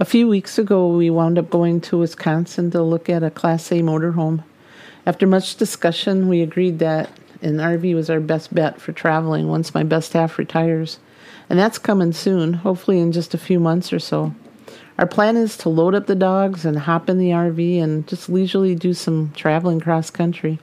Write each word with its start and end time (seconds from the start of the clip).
A 0.00 0.06
few 0.06 0.26
weeks 0.26 0.58
ago, 0.58 0.88
we 0.88 1.10
wound 1.10 1.38
up 1.38 1.50
going 1.50 1.80
to 1.82 1.98
Wisconsin 1.98 2.70
to 2.70 2.82
look 2.82 3.10
at 3.10 3.22
a 3.22 3.30
Class 3.30 3.70
A 3.70 3.82
motorhome. 3.82 4.42
After 5.04 5.26
much 5.26 5.56
discussion, 5.56 6.28
we 6.28 6.40
agreed 6.40 6.78
that 6.78 7.10
an 7.42 7.58
RV 7.58 7.94
was 7.94 8.08
our 8.08 8.18
best 8.18 8.54
bet 8.54 8.80
for 8.80 8.92
traveling 8.92 9.48
once 9.48 9.74
my 9.74 9.82
best 9.82 10.14
half 10.14 10.38
retires. 10.38 10.98
And 11.50 11.58
that's 11.58 11.78
coming 11.78 12.12
soon, 12.12 12.54
hopefully 12.54 13.00
in 13.00 13.12
just 13.12 13.34
a 13.34 13.38
few 13.38 13.60
months 13.60 13.92
or 13.92 13.98
so. 13.98 14.34
Our 14.96 15.06
plan 15.06 15.36
is 15.36 15.58
to 15.58 15.68
load 15.68 15.94
up 15.94 16.06
the 16.06 16.14
dogs 16.14 16.64
and 16.64 16.78
hop 16.78 17.10
in 17.10 17.18
the 17.18 17.30
RV 17.30 17.82
and 17.82 18.06
just 18.08 18.30
leisurely 18.30 18.74
do 18.74 18.94
some 18.94 19.30
traveling 19.36 19.78
cross 19.78 20.08
country. 20.08 20.58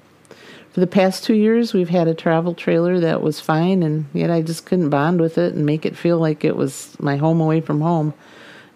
For 0.71 0.79
the 0.79 0.87
past 0.87 1.23
two 1.23 1.35
years, 1.35 1.71
we've 1.71 1.89
had 1.89 2.07
a 2.07 2.15
travel 2.15 2.55
trailer 2.55 2.99
that 2.99 3.21
was 3.21 3.39
fine, 3.39 3.83
and 3.83 4.05
yet 4.11 4.31
I 4.31 4.41
just 4.41 4.65
couldn't 4.65 4.89
bond 4.89 5.21
with 5.21 5.37
it 5.37 5.53
and 5.53 5.67
make 5.67 5.85
it 5.85 5.95
feel 5.95 6.17
like 6.17 6.43
it 6.43 6.55
was 6.55 6.95
my 6.99 7.17
home 7.17 7.39
away 7.39 7.61
from 7.61 7.81
home. 7.81 8.15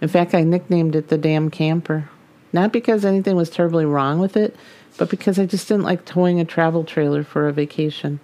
In 0.03 0.09
fact, 0.09 0.35
I 0.35 0.43
nicknamed 0.43 0.97
it 0.97 1.07
the 1.07 1.17
damn 1.17 1.49
camper. 1.49 2.09
Not 2.51 2.73
because 2.73 3.05
anything 3.05 3.37
was 3.37 3.49
terribly 3.49 3.85
wrong 3.85 4.19
with 4.19 4.35
it, 4.35 4.53
but 4.97 5.09
because 5.09 5.39
I 5.39 5.45
just 5.45 5.69
didn't 5.69 5.85
like 5.85 6.03
towing 6.03 6.41
a 6.41 6.45
travel 6.45 6.83
trailer 6.83 7.23
for 7.23 7.47
a 7.47 7.53
vacation. 7.53 8.19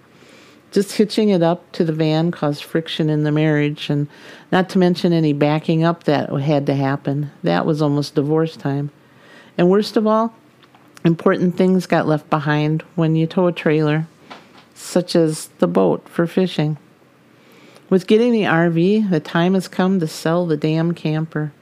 Just 0.72 0.98
hitching 0.98 1.30
it 1.30 1.42
up 1.42 1.72
to 1.72 1.82
the 1.82 1.94
van 1.94 2.32
caused 2.32 2.64
friction 2.64 3.08
in 3.08 3.24
the 3.24 3.32
marriage, 3.32 3.88
and 3.88 4.08
not 4.52 4.68
to 4.68 4.78
mention 4.78 5.14
any 5.14 5.32
backing 5.32 5.82
up 5.82 6.04
that 6.04 6.28
had 6.28 6.66
to 6.66 6.74
happen. 6.74 7.30
That 7.42 7.64
was 7.64 7.80
almost 7.80 8.14
divorce 8.14 8.58
time. 8.58 8.90
And 9.56 9.70
worst 9.70 9.96
of 9.96 10.06
all, 10.06 10.34
important 11.02 11.56
things 11.56 11.86
got 11.86 12.06
left 12.06 12.28
behind 12.28 12.82
when 12.94 13.16
you 13.16 13.26
tow 13.26 13.46
a 13.46 13.52
trailer, 13.52 14.06
such 14.74 15.16
as 15.16 15.46
the 15.60 15.66
boat 15.66 16.06
for 16.10 16.26
fishing. 16.26 16.76
With 17.88 18.06
getting 18.06 18.32
the 18.32 18.42
RV, 18.42 19.08
the 19.08 19.18
time 19.18 19.54
has 19.54 19.66
come 19.66 19.98
to 20.00 20.06
sell 20.06 20.44
the 20.44 20.58
damn 20.58 20.92
camper. 20.92 21.52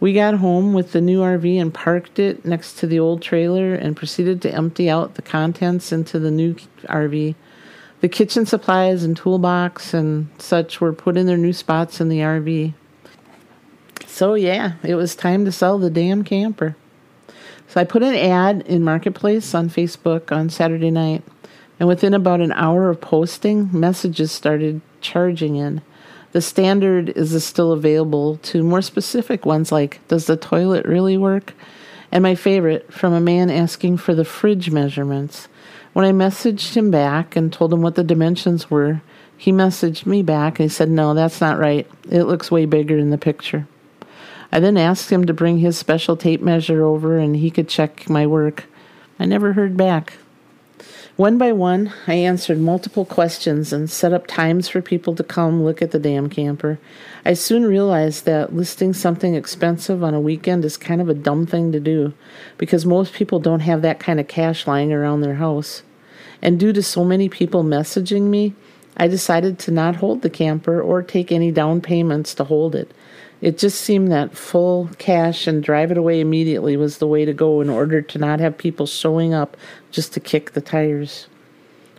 We 0.00 0.12
got 0.12 0.34
home 0.34 0.74
with 0.74 0.92
the 0.92 1.00
new 1.00 1.20
RV 1.20 1.60
and 1.60 1.74
parked 1.74 2.20
it 2.20 2.44
next 2.44 2.78
to 2.78 2.86
the 2.86 3.00
old 3.00 3.20
trailer 3.20 3.74
and 3.74 3.96
proceeded 3.96 4.40
to 4.42 4.54
empty 4.54 4.88
out 4.88 5.14
the 5.14 5.22
contents 5.22 5.90
into 5.90 6.20
the 6.20 6.30
new 6.30 6.54
RV. 6.84 7.34
The 8.00 8.08
kitchen 8.08 8.46
supplies 8.46 9.02
and 9.02 9.16
toolbox 9.16 9.92
and 9.92 10.28
such 10.38 10.80
were 10.80 10.92
put 10.92 11.16
in 11.16 11.26
their 11.26 11.36
new 11.36 11.52
spots 11.52 12.00
in 12.00 12.08
the 12.08 12.20
RV. 12.20 12.74
So, 14.06 14.34
yeah, 14.34 14.74
it 14.84 14.94
was 14.94 15.16
time 15.16 15.44
to 15.44 15.52
sell 15.52 15.78
the 15.78 15.90
damn 15.90 16.22
camper. 16.22 16.76
So, 17.66 17.80
I 17.80 17.84
put 17.84 18.04
an 18.04 18.14
ad 18.14 18.62
in 18.62 18.84
Marketplace 18.84 19.52
on 19.52 19.68
Facebook 19.68 20.30
on 20.30 20.48
Saturday 20.48 20.92
night, 20.92 21.24
and 21.80 21.88
within 21.88 22.14
about 22.14 22.40
an 22.40 22.52
hour 22.52 22.88
of 22.88 23.00
posting, 23.00 23.68
messages 23.72 24.30
started 24.30 24.80
charging 25.00 25.56
in. 25.56 25.82
The 26.32 26.42
standard 26.42 27.10
is 27.10 27.42
still 27.44 27.72
available 27.72 28.36
to 28.36 28.62
more 28.62 28.82
specific 28.82 29.46
ones 29.46 29.72
like 29.72 30.00
Does 30.08 30.26
the 30.26 30.36
toilet 30.36 30.84
really 30.84 31.16
work? 31.16 31.54
And 32.12 32.22
my 32.22 32.34
favorite, 32.34 32.92
from 32.92 33.12
a 33.12 33.20
man 33.20 33.50
asking 33.50 33.98
for 33.98 34.14
the 34.14 34.24
fridge 34.24 34.70
measurements. 34.70 35.48
When 35.92 36.04
I 36.04 36.12
messaged 36.12 36.74
him 36.74 36.90
back 36.90 37.36
and 37.36 37.52
told 37.52 37.72
him 37.72 37.82
what 37.82 37.94
the 37.94 38.04
dimensions 38.04 38.70
were, 38.70 39.02
he 39.36 39.52
messaged 39.52 40.04
me 40.06 40.22
back 40.22 40.58
and 40.58 40.64
he 40.64 40.74
said, 40.74 40.90
No, 40.90 41.14
that's 41.14 41.40
not 41.40 41.58
right. 41.58 41.86
It 42.10 42.24
looks 42.24 42.50
way 42.50 42.66
bigger 42.66 42.98
in 42.98 43.10
the 43.10 43.18
picture. 43.18 43.66
I 44.50 44.60
then 44.60 44.76
asked 44.76 45.10
him 45.10 45.26
to 45.26 45.34
bring 45.34 45.58
his 45.58 45.78
special 45.78 46.16
tape 46.16 46.40
measure 46.40 46.84
over 46.84 47.18
and 47.18 47.36
he 47.36 47.50
could 47.50 47.68
check 47.68 48.08
my 48.08 48.26
work. 48.26 48.64
I 49.18 49.26
never 49.26 49.52
heard 49.52 49.76
back. 49.76 50.14
One 51.18 51.36
by 51.36 51.50
one, 51.50 51.92
I 52.06 52.14
answered 52.14 52.60
multiple 52.60 53.04
questions 53.04 53.72
and 53.72 53.90
set 53.90 54.12
up 54.12 54.28
times 54.28 54.68
for 54.68 54.80
people 54.80 55.16
to 55.16 55.24
come 55.24 55.64
look 55.64 55.82
at 55.82 55.90
the 55.90 55.98
damn 55.98 56.28
camper. 56.28 56.78
I 57.24 57.32
soon 57.32 57.64
realized 57.64 58.24
that 58.26 58.54
listing 58.54 58.92
something 58.92 59.34
expensive 59.34 60.04
on 60.04 60.14
a 60.14 60.20
weekend 60.20 60.64
is 60.64 60.76
kind 60.76 61.00
of 61.00 61.08
a 61.08 61.14
dumb 61.14 61.44
thing 61.44 61.72
to 61.72 61.80
do 61.80 62.12
because 62.56 62.86
most 62.86 63.14
people 63.14 63.40
don't 63.40 63.66
have 63.66 63.82
that 63.82 63.98
kind 63.98 64.20
of 64.20 64.28
cash 64.28 64.68
lying 64.68 64.92
around 64.92 65.22
their 65.22 65.34
house. 65.34 65.82
And 66.40 66.60
due 66.60 66.72
to 66.72 66.84
so 66.84 67.04
many 67.04 67.28
people 67.28 67.64
messaging 67.64 68.28
me, 68.28 68.54
I 68.98 69.06
decided 69.06 69.58
to 69.60 69.70
not 69.70 69.96
hold 69.96 70.22
the 70.22 70.30
camper 70.30 70.80
or 70.80 71.02
take 71.02 71.30
any 71.30 71.52
down 71.52 71.80
payments 71.80 72.34
to 72.34 72.44
hold 72.44 72.74
it. 72.74 72.92
It 73.40 73.56
just 73.56 73.80
seemed 73.80 74.10
that 74.10 74.36
full 74.36 74.90
cash 74.98 75.46
and 75.46 75.62
drive 75.62 75.92
it 75.92 75.96
away 75.96 76.20
immediately 76.20 76.76
was 76.76 76.98
the 76.98 77.06
way 77.06 77.24
to 77.24 77.32
go 77.32 77.60
in 77.60 77.70
order 77.70 78.02
to 78.02 78.18
not 78.18 78.40
have 78.40 78.58
people 78.58 78.86
showing 78.86 79.32
up 79.32 79.56
just 79.92 80.12
to 80.14 80.20
kick 80.20 80.52
the 80.52 80.60
tires. 80.60 81.28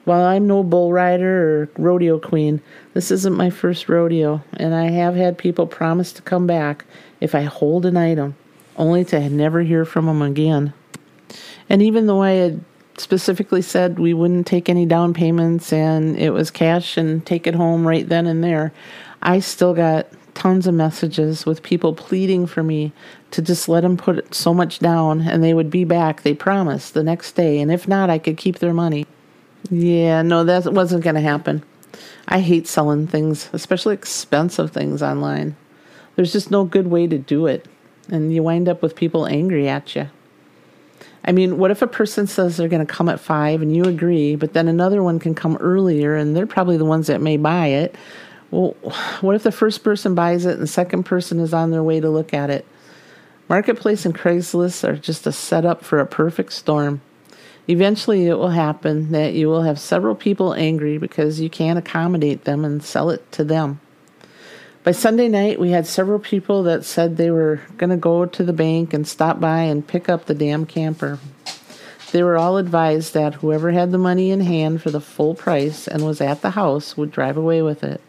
While 0.03 0.25
I'm 0.25 0.47
no 0.47 0.63
bull 0.63 0.91
rider 0.91 1.61
or 1.61 1.69
rodeo 1.77 2.19
queen, 2.19 2.61
this 2.93 3.11
isn't 3.11 3.37
my 3.37 3.49
first 3.49 3.87
rodeo, 3.87 4.43
and 4.53 4.75
I 4.75 4.89
have 4.89 5.15
had 5.15 5.37
people 5.37 5.67
promise 5.67 6.11
to 6.13 6.21
come 6.21 6.47
back 6.47 6.83
if 7.21 7.35
I 7.35 7.43
hold 7.43 7.85
an 7.85 7.95
item, 7.95 8.35
only 8.75 9.05
to 9.05 9.29
never 9.29 9.61
hear 9.61 9.85
from 9.85 10.07
them 10.07 10.21
again. 10.21 10.73
And 11.69 11.81
even 11.81 12.07
though 12.07 12.23
I 12.23 12.31
had 12.31 12.63
specifically 12.99 13.61
said 13.61 13.99
we 13.99 14.13
wouldn't 14.13 14.47
take 14.47 14.69
any 14.69 14.85
down 14.85 15.13
payments 15.13 15.71
and 15.71 16.17
it 16.17 16.31
was 16.31 16.51
cash 16.51 16.97
and 16.97 17.25
take 17.25 17.47
it 17.47 17.55
home 17.55 17.87
right 17.87 18.07
then 18.07 18.27
and 18.27 18.43
there, 18.43 18.71
I 19.21 19.39
still 19.39 19.73
got 19.73 20.07
tons 20.33 20.67
of 20.67 20.73
messages 20.73 21.45
with 21.45 21.63
people 21.63 21.93
pleading 21.93 22.47
for 22.47 22.63
me 22.63 22.93
to 23.31 23.41
just 23.41 23.67
let 23.67 23.81
them 23.81 23.97
put 23.97 24.33
so 24.33 24.53
much 24.53 24.79
down 24.79 25.21
and 25.21 25.43
they 25.43 25.53
would 25.53 25.69
be 25.69 25.83
back, 25.83 26.21
they 26.21 26.33
promised, 26.33 26.93
the 26.93 27.03
next 27.03 27.33
day. 27.33 27.59
And 27.59 27.71
if 27.71 27.87
not, 27.87 28.09
I 28.09 28.17
could 28.17 28.37
keep 28.37 28.59
their 28.59 28.73
money. 28.73 29.05
Yeah, 29.69 30.21
no, 30.21 30.43
that 30.45 30.71
wasn't 30.73 31.03
going 31.03 31.15
to 31.15 31.21
happen. 31.21 31.63
I 32.27 32.39
hate 32.39 32.67
selling 32.67 33.07
things, 33.07 33.49
especially 33.53 33.95
expensive 33.95 34.71
things 34.71 35.03
online. 35.03 35.55
There's 36.15 36.31
just 36.31 36.51
no 36.51 36.63
good 36.63 36.87
way 36.87 37.07
to 37.07 37.17
do 37.17 37.45
it. 37.47 37.67
And 38.09 38.33
you 38.33 38.43
wind 38.43 38.69
up 38.69 38.81
with 38.81 38.95
people 38.95 39.27
angry 39.27 39.67
at 39.67 39.95
you. 39.95 40.09
I 41.25 41.31
mean, 41.31 41.57
what 41.57 41.71
if 41.71 41.81
a 41.81 41.87
person 41.87 42.27
says 42.27 42.57
they're 42.57 42.69
going 42.69 42.85
to 42.85 42.91
come 42.91 43.09
at 43.09 43.19
five 43.19 43.61
and 43.61 43.75
you 43.75 43.83
agree, 43.83 44.35
but 44.35 44.53
then 44.53 44.67
another 44.67 45.03
one 45.03 45.19
can 45.19 45.35
come 45.35 45.57
earlier 45.57 46.15
and 46.15 46.35
they're 46.35 46.47
probably 46.47 46.77
the 46.77 46.85
ones 46.85 47.07
that 47.07 47.21
may 47.21 47.37
buy 47.37 47.67
it? 47.67 47.95
Well, 48.51 48.71
what 49.21 49.35
if 49.35 49.43
the 49.43 49.51
first 49.51 49.83
person 49.83 50.15
buys 50.15 50.45
it 50.45 50.53
and 50.53 50.61
the 50.61 50.67
second 50.67 51.03
person 51.03 51.39
is 51.39 51.53
on 51.53 51.71
their 51.71 51.83
way 51.83 51.99
to 51.99 52.09
look 52.09 52.33
at 52.33 52.49
it? 52.49 52.65
Marketplace 53.49 54.05
and 54.05 54.15
Craigslist 54.15 54.87
are 54.87 54.95
just 54.95 55.27
a 55.27 55.31
setup 55.31 55.83
for 55.83 55.99
a 55.99 56.05
perfect 56.05 56.53
storm. 56.53 57.01
Eventually, 57.67 58.25
it 58.25 58.35
will 58.35 58.49
happen 58.49 59.11
that 59.11 59.33
you 59.33 59.47
will 59.47 59.63
have 59.63 59.79
several 59.79 60.15
people 60.15 60.53
angry 60.53 60.97
because 60.97 61.39
you 61.39 61.49
can't 61.49 61.77
accommodate 61.77 62.45
them 62.45 62.65
and 62.65 62.83
sell 62.83 63.09
it 63.09 63.31
to 63.33 63.43
them. 63.43 63.79
By 64.89 64.93
Sunday 64.93 65.27
night, 65.27 65.59
we 65.59 65.69
had 65.69 65.85
several 65.85 66.17
people 66.17 66.63
that 66.63 66.83
said 66.83 67.15
they 67.15 67.29
were 67.29 67.61
going 67.77 67.91
to 67.91 67.95
go 67.95 68.25
to 68.25 68.43
the 68.43 68.51
bank 68.51 68.91
and 68.91 69.07
stop 69.07 69.39
by 69.39 69.59
and 69.59 69.85
pick 69.85 70.09
up 70.09 70.25
the 70.25 70.33
damn 70.33 70.65
camper. 70.65 71.19
They 72.11 72.23
were 72.23 72.39
all 72.39 72.57
advised 72.57 73.13
that 73.13 73.35
whoever 73.35 73.69
had 73.69 73.91
the 73.91 73.99
money 73.99 74.31
in 74.31 74.41
hand 74.41 74.81
for 74.81 74.89
the 74.89 74.99
full 74.99 75.35
price 75.35 75.87
and 75.87 76.07
was 76.07 76.21
at 76.21 76.41
the 76.41 76.49
house 76.49 76.97
would 76.97 77.11
drive 77.11 77.37
away 77.37 77.61
with 77.61 77.83
it. 77.83 78.01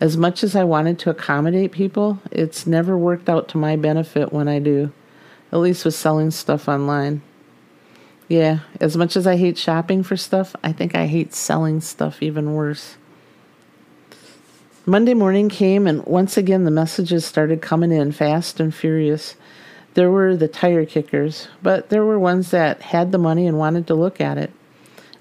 As 0.00 0.16
much 0.16 0.42
as 0.42 0.56
I 0.56 0.64
wanted 0.64 0.98
to 1.00 1.10
accommodate 1.10 1.70
people, 1.70 2.18
it's 2.32 2.66
never 2.66 2.96
worked 2.96 3.28
out 3.28 3.46
to 3.48 3.58
my 3.58 3.76
benefit 3.76 4.32
when 4.32 4.48
I 4.48 4.58
do, 4.58 4.92
at 5.52 5.58
least 5.58 5.84
with 5.84 5.96
selling 5.96 6.30
stuff 6.30 6.66
online. 6.66 7.20
Yeah, 8.26 8.60
as 8.80 8.96
much 8.96 9.16
as 9.16 9.26
I 9.26 9.36
hate 9.36 9.58
shopping 9.58 10.02
for 10.02 10.16
stuff, 10.16 10.56
I 10.64 10.72
think 10.72 10.94
I 10.94 11.08
hate 11.08 11.34
selling 11.34 11.82
stuff 11.82 12.22
even 12.22 12.54
worse. 12.54 12.96
Monday 14.88 15.14
morning 15.14 15.48
came, 15.48 15.88
and 15.88 16.04
once 16.06 16.36
again 16.36 16.62
the 16.62 16.70
messages 16.70 17.24
started 17.24 17.60
coming 17.60 17.90
in 17.90 18.12
fast 18.12 18.60
and 18.60 18.72
furious. 18.72 19.34
There 19.94 20.12
were 20.12 20.36
the 20.36 20.46
tire 20.46 20.86
kickers, 20.86 21.48
but 21.60 21.88
there 21.88 22.04
were 22.04 22.20
ones 22.20 22.52
that 22.52 22.82
had 22.82 23.10
the 23.10 23.18
money 23.18 23.48
and 23.48 23.58
wanted 23.58 23.88
to 23.88 23.96
look 23.96 24.20
at 24.20 24.38
it. 24.38 24.52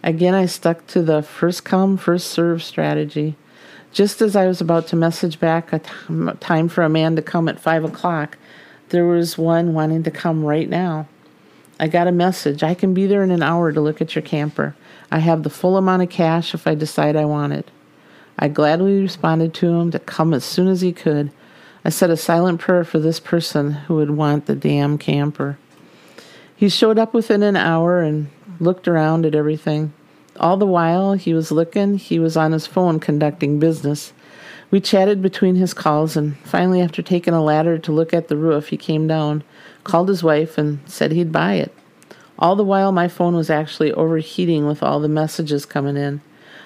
Again, 0.04 0.36
I 0.36 0.46
stuck 0.46 0.86
to 0.88 1.02
the 1.02 1.24
first 1.24 1.66
come, 1.66 1.98
first 1.98 2.28
serve 2.28 2.62
strategy. 2.62 3.38
Just 3.92 4.22
as 4.22 4.36
I 4.36 4.46
was 4.46 4.62
about 4.62 4.86
to 4.90 4.96
message 4.96 5.40
back 5.40 5.74
a 5.74 5.80
time 6.40 6.70
for 6.70 6.84
a 6.84 6.90
man 6.90 7.16
to 7.16 7.24
come 7.24 7.50
at 7.50 7.60
5 7.60 7.86
o'clock, 7.86 8.38
there 8.90 9.08
was 9.08 9.36
one 9.36 9.74
wanting 9.74 10.04
to 10.04 10.12
come 10.12 10.46
right 10.46 10.70
now. 10.70 11.08
I 11.80 11.88
got 11.88 12.06
a 12.06 12.12
message. 12.12 12.62
I 12.62 12.76
can 12.76 12.94
be 12.94 13.08
there 13.08 13.24
in 13.24 13.32
an 13.32 13.42
hour 13.42 13.72
to 13.72 13.82
look 13.82 14.00
at 14.00 14.14
your 14.14 14.22
camper. 14.22 14.76
I 15.12 15.20
have 15.20 15.42
the 15.42 15.50
full 15.50 15.76
amount 15.76 16.04
of 16.04 16.10
cash 16.12 16.54
if 16.54 16.68
I 16.68 16.76
decide 16.76 17.16
I 17.16 17.26
want 17.26 17.54
it. 17.54 17.72
I 18.38 18.48
gladly 18.48 19.02
responded 19.02 19.54
to 19.56 19.68
him 19.68 19.92
to 19.92 20.00
come 20.00 20.34
as 20.34 20.44
soon 20.44 20.68
as 20.68 20.82
he 20.82 20.92
could. 20.92 21.32
I 21.84 21.90
said 21.90 22.10
a 22.10 22.18
silent 22.18 22.60
prayer 22.60 22.84
for 22.84 23.00
this 23.00 23.20
person 23.20 23.72
who 23.72 23.96
would 23.96 24.12
want 24.12 24.46
the 24.46 24.56
damn 24.56 24.98
camper. 24.98 25.58
He 26.56 26.70
showed 26.70 26.98
up 26.98 27.14
within 27.14 27.44
an 27.44 27.56
hour 27.56 28.02
and 28.02 28.30
looked 28.60 28.88
around 28.88 29.26
at 29.26 29.36
everything. 29.36 29.94
All 30.40 30.58
the 30.58 30.66
while 30.66 31.14
he 31.14 31.34
was 31.34 31.52
looking, 31.52 31.98
he 31.98 32.20
was 32.20 32.36
on 32.36 32.52
his 32.52 32.68
phone 32.68 33.00
conducting 33.00 33.60
business. 33.60 34.14
We 34.72 34.82
chatted 34.82 35.22
between 35.22 35.56
his 35.56 35.74
calls, 35.74 36.18
and 36.18 36.38
finally, 36.40 36.82
after 36.82 37.02
taking 37.02 37.34
a 37.34 37.44
ladder 37.44 37.78
to 37.78 37.92
look 37.92 38.14
at 38.14 38.28
the 38.28 38.36
roof, 38.36 38.68
he 38.68 38.78
came 38.78 39.08
down, 39.08 39.44
called 39.84 40.10
his 40.10 40.24
wife, 40.24 40.58
and 40.58 40.80
said 40.86 41.12
he'd 41.12 41.32
buy 41.32 41.54
it. 41.54 41.74
All 42.38 42.56
the 42.56 42.64
while, 42.66 42.92
my 42.92 43.08
phone 43.08 43.36
was 43.36 43.50
actually 43.50 43.94
overheating 43.94 44.66
with 44.66 44.84
all 44.84 45.00
the 45.00 45.08
messages 45.08 45.66
coming 45.66 45.96
in. 45.96 46.20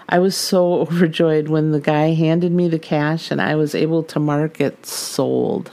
I 0.07 0.19
was 0.19 0.36
so 0.36 0.74
overjoyed 0.81 1.50
when 1.50 1.71
the 1.71 1.80
guy 1.80 2.13
handed 2.13 2.51
me 2.51 2.68
the 2.68 2.80
cash 2.80 3.31
and 3.31 3.41
I 3.41 3.56
was 3.56 3.75
able 3.75 4.03
to 4.03 4.19
mark 4.19 4.59
it 4.59 4.86
sold. 4.86 5.71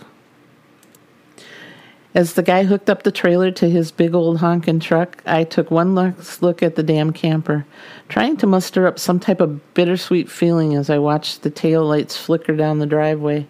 As 2.16 2.32
the 2.32 2.42
guy 2.42 2.64
hooked 2.64 2.88
up 2.88 3.02
the 3.02 3.12
trailer 3.12 3.50
to 3.50 3.68
his 3.68 3.92
big 3.92 4.14
old 4.14 4.38
honkin' 4.38 4.80
truck, 4.80 5.22
I 5.26 5.44
took 5.44 5.70
one 5.70 5.94
last 5.94 6.42
look 6.42 6.62
at 6.62 6.74
the 6.74 6.82
damn 6.82 7.12
camper, 7.12 7.66
trying 8.08 8.38
to 8.38 8.46
muster 8.46 8.86
up 8.86 8.98
some 8.98 9.20
type 9.20 9.38
of 9.38 9.74
bittersweet 9.74 10.30
feeling 10.30 10.74
as 10.74 10.88
I 10.88 10.96
watched 10.96 11.42
the 11.42 11.50
tail 11.50 11.84
lights 11.84 12.16
flicker 12.16 12.56
down 12.56 12.78
the 12.78 12.86
driveway. 12.86 13.46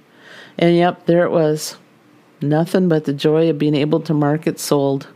And 0.59 0.75
yep, 0.75 1.07
there 1.07 1.25
it 1.25 1.31
was. 1.31 1.77
Nothing 2.43 2.89
but 2.89 3.05
the 3.05 3.13
joy 3.13 3.49
of 3.49 3.59
being 3.59 3.77
able 3.77 4.01
to 4.01 4.13
mark 4.13 4.49
it 4.49 4.59
sold. 4.59 5.07